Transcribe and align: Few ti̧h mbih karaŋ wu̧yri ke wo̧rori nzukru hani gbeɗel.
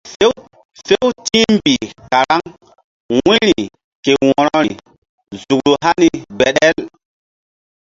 Few 0.11 0.31
ti̧h 1.25 1.51
mbih 1.55 1.85
karaŋ 2.09 2.43
wu̧yri 3.15 3.61
ke 4.03 4.11
wo̧rori 4.25 4.73
nzukru 5.33 5.73
hani 5.83 6.07
gbeɗel. 6.37 6.77